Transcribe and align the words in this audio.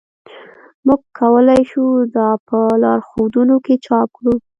موږ 0.85 1.01
کولی 1.19 1.61
شو 1.71 1.85
دا 2.15 2.29
په 2.47 2.59
لارښودونو 2.81 3.55
کې 3.65 3.73
چاپ 3.85 4.09
کړو 4.17 4.35